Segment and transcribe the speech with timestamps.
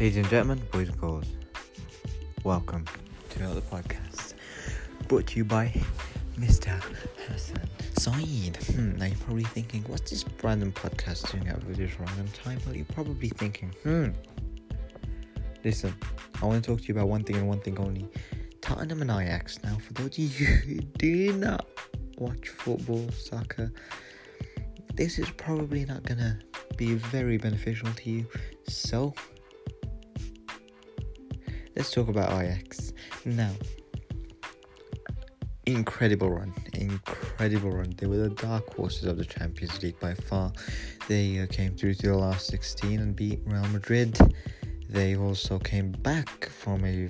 [0.00, 1.24] Ladies and gentlemen, boys and girls,
[2.44, 2.84] welcome
[3.30, 4.34] to another podcast
[5.08, 5.74] brought to you by
[6.38, 6.80] Mr.
[7.26, 8.56] Hassan Saeed.
[8.58, 12.60] Hmm, now you're probably thinking, what's this random podcast doing at this random time?
[12.64, 14.10] Well, you're probably thinking, hmm.
[15.64, 15.92] Listen,
[16.40, 18.08] I want to talk to you about one thing and one thing only
[18.60, 19.60] Tottenham and Ajax.
[19.64, 21.66] Now, for those of you who do not
[22.18, 23.72] watch football, soccer,
[24.94, 26.38] this is probably not gonna
[26.76, 28.26] be very beneficial to you.
[28.68, 29.12] So,
[31.78, 32.92] let's talk about Ajax.
[33.24, 33.52] Now,
[35.64, 37.94] incredible run, incredible run.
[37.96, 40.52] They were the dark horses of the Champions League by far.
[41.06, 44.18] They uh, came through to the last 16 and beat Real Madrid.
[44.90, 47.08] They also came back from a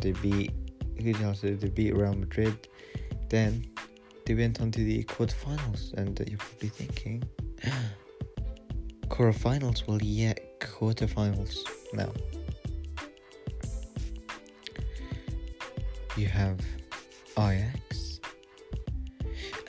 [0.00, 0.52] they beat
[1.00, 2.68] who else did they beat Real Madrid.
[3.28, 3.64] Then
[4.26, 7.22] they went on to the quarterfinals, and uh, you're probably thinking,
[9.08, 9.86] quarterfinals?
[9.86, 11.56] Well, yeah, quarterfinals.
[11.94, 12.12] Now,
[16.16, 16.58] you have
[17.38, 18.20] Ajax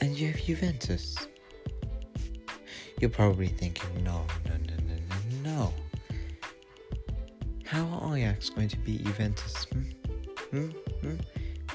[0.00, 1.16] and you have Juventus.
[3.00, 4.94] You're probably thinking, no, no, no, no,
[5.42, 5.74] no, no.
[7.64, 9.64] How are Ajax going to beat Juventus?
[9.64, 9.82] Hmm?
[10.50, 10.68] Hmm?
[11.00, 11.16] Hmm?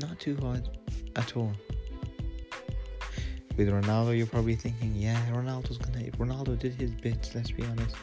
[0.00, 0.68] Not too hard
[1.16, 1.52] at all.
[3.56, 6.10] With Ronaldo, you're probably thinking, yeah, Ronaldo's gonna.
[6.12, 7.34] Ronaldo did his bits.
[7.34, 7.94] Let's be honest,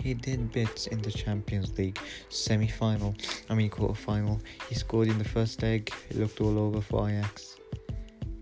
[0.00, 3.16] he did bits in the Champions League semi-final.
[3.48, 4.40] I mean, quarter-final.
[4.68, 5.92] He scored in the first leg.
[6.10, 7.56] It looked all over for Ajax.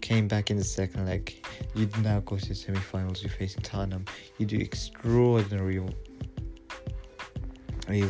[0.02, 1.34] Came back in the second leg.
[1.74, 3.22] You now go to the semi-finals.
[3.22, 4.04] You're facing Tottenham.
[4.36, 5.80] You do extraordinary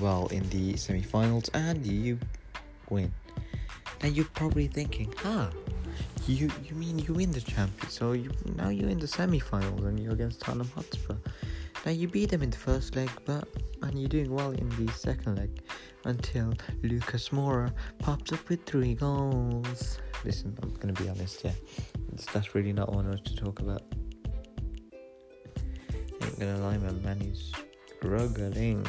[0.00, 2.18] well in the semi-finals, and you
[2.90, 3.12] win.
[4.02, 5.50] Now you're probably thinking, huh?
[6.28, 7.88] You you mean you win the champion?
[7.88, 11.16] So you now you're in the semi-finals and you're against Tottenham Hotspur.
[11.86, 13.48] Now you beat them in the first leg, but
[13.80, 15.62] and you're doing well in the second leg
[16.04, 20.00] until Lucas Moura pops up with three goals.
[20.22, 21.52] Listen, I'm gonna be honest, yeah,
[22.12, 23.82] it's, that's really not what I want to talk about.
[26.20, 27.52] I ain't gonna lie, my man is
[27.96, 28.84] struggling.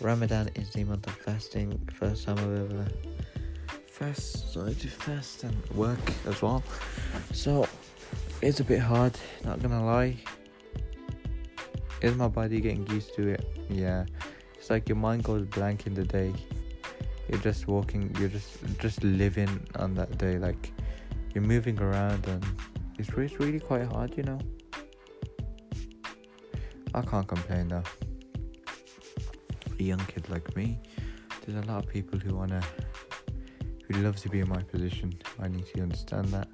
[0.00, 1.78] Ramadan is the month of fasting.
[1.92, 2.86] First time I've ever
[3.98, 6.62] fast, so I do fast and work as well.
[7.32, 7.66] So
[8.42, 10.16] it's a bit hard, not gonna lie.
[12.02, 13.44] Is my body getting used to it?
[13.70, 14.04] Yeah.
[14.58, 16.32] It's like your mind goes blank in the day.
[17.28, 20.38] You're just walking, you're just just living on that day.
[20.38, 20.72] Like
[21.34, 22.44] you're moving around and
[22.98, 24.38] it's, it's really quite hard, you know.
[26.94, 27.82] I can't complain though
[29.78, 30.78] a young kid like me,
[31.44, 32.62] there's a lot of people who wanna,
[33.86, 35.18] who love to be in my position.
[35.40, 36.48] I need to understand that.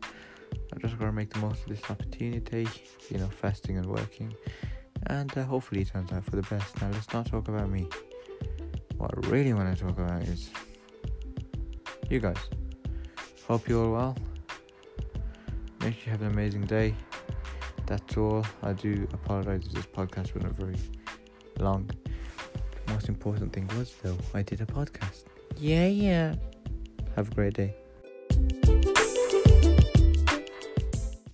[0.73, 2.69] I'm just gotta make the most of this opportunity,
[3.11, 4.35] you know, fasting and working,
[5.07, 6.81] and uh, hopefully it turns out for the best.
[6.81, 7.89] Now let's not talk about me.
[8.97, 10.51] What I really want to talk about is
[12.11, 12.37] you guys.
[13.49, 14.17] Hope you're all well.
[15.81, 16.95] Make sure you have an amazing day.
[17.87, 18.47] That's all.
[18.63, 20.77] I do apologize if this podcast wasn't very
[21.59, 21.91] long
[22.87, 25.25] The most important thing was though, I did a podcast.
[25.59, 26.35] Yeah, yeah.
[27.17, 27.75] Have a great day.